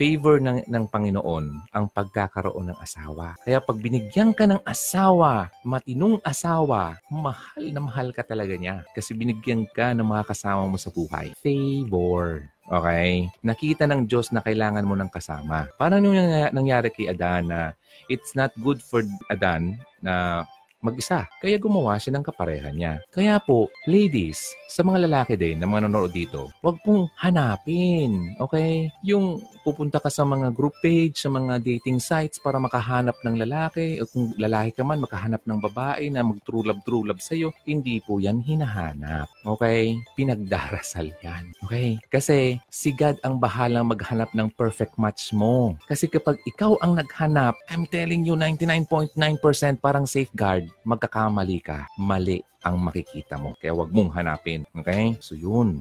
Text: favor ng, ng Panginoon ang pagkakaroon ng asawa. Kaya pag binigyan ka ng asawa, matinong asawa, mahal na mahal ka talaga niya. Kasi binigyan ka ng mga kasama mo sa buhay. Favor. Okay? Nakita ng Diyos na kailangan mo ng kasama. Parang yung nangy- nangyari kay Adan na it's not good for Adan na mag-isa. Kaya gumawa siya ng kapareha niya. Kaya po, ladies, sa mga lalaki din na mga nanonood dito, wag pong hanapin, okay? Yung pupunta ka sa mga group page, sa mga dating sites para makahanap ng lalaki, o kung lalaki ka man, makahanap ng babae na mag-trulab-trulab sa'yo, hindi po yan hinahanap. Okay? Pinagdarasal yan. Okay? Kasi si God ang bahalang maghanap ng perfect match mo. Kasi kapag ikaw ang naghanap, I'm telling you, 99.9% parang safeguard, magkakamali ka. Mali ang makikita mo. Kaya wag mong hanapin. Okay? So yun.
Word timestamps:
favor 0.00 0.40
ng, 0.40 0.64
ng 0.64 0.84
Panginoon 0.88 1.68
ang 1.76 1.84
pagkakaroon 1.92 2.72
ng 2.72 2.78
asawa. 2.80 3.36
Kaya 3.44 3.60
pag 3.60 3.76
binigyan 3.76 4.32
ka 4.32 4.48
ng 4.48 4.64
asawa, 4.64 5.52
matinong 5.60 6.16
asawa, 6.24 6.96
mahal 7.12 7.68
na 7.68 7.84
mahal 7.84 8.08
ka 8.16 8.24
talaga 8.24 8.56
niya. 8.56 8.80
Kasi 8.96 9.12
binigyan 9.12 9.68
ka 9.68 9.92
ng 9.92 10.08
mga 10.08 10.24
kasama 10.32 10.64
mo 10.64 10.80
sa 10.80 10.88
buhay. 10.88 11.36
Favor. 11.44 12.48
Okay? 12.64 13.28
Nakita 13.44 13.84
ng 13.84 14.08
Diyos 14.08 14.32
na 14.32 14.40
kailangan 14.40 14.88
mo 14.88 14.96
ng 14.96 15.12
kasama. 15.12 15.68
Parang 15.76 16.00
yung 16.00 16.16
nangy- 16.16 16.54
nangyari 16.56 16.88
kay 16.88 17.12
Adan 17.12 17.52
na 17.52 17.76
it's 18.08 18.32
not 18.32 18.56
good 18.56 18.80
for 18.80 19.04
Adan 19.28 19.76
na 20.00 20.48
mag-isa. 20.80 21.28
Kaya 21.40 21.60
gumawa 21.60 22.00
siya 22.00 22.16
ng 22.16 22.24
kapareha 22.24 22.72
niya. 22.72 23.04
Kaya 23.12 23.36
po, 23.40 23.68
ladies, 23.84 24.52
sa 24.70 24.80
mga 24.80 25.04
lalaki 25.08 25.34
din 25.36 25.60
na 25.60 25.68
mga 25.68 25.86
nanonood 25.86 26.12
dito, 26.14 26.48
wag 26.64 26.80
pong 26.80 27.10
hanapin, 27.20 28.32
okay? 28.40 28.88
Yung 29.04 29.44
pupunta 29.60 30.00
ka 30.00 30.08
sa 30.08 30.24
mga 30.24 30.54
group 30.56 30.72
page, 30.80 31.20
sa 31.20 31.28
mga 31.28 31.60
dating 31.60 32.00
sites 32.00 32.40
para 32.40 32.56
makahanap 32.56 33.18
ng 33.20 33.36
lalaki, 33.36 34.00
o 34.00 34.08
kung 34.08 34.32
lalaki 34.40 34.80
ka 34.80 34.82
man, 34.86 35.04
makahanap 35.04 35.44
ng 35.44 35.60
babae 35.60 36.08
na 36.08 36.24
mag-trulab-trulab 36.24 37.20
sa'yo, 37.20 37.52
hindi 37.68 38.00
po 38.00 38.16
yan 38.22 38.40
hinahanap. 38.40 39.28
Okay? 39.44 40.00
Pinagdarasal 40.16 41.12
yan. 41.20 41.52
Okay? 41.66 42.00
Kasi 42.08 42.56
si 42.72 42.96
God 42.96 43.20
ang 43.20 43.36
bahalang 43.36 43.90
maghanap 43.90 44.32
ng 44.32 44.48
perfect 44.56 44.96
match 44.96 45.34
mo. 45.36 45.76
Kasi 45.90 46.08
kapag 46.08 46.40
ikaw 46.48 46.78
ang 46.80 46.96
naghanap, 46.96 47.58
I'm 47.68 47.84
telling 47.90 48.24
you, 48.24 48.38
99.9% 48.38 49.18
parang 49.82 50.06
safeguard, 50.06 50.69
magkakamali 50.82 51.58
ka. 51.62 51.86
Mali 52.02 52.42
ang 52.66 52.82
makikita 52.82 53.38
mo. 53.38 53.54
Kaya 53.54 53.72
wag 53.78 53.94
mong 53.94 54.10
hanapin. 54.18 54.66
Okay? 54.74 55.14
So 55.22 55.38
yun. 55.38 55.78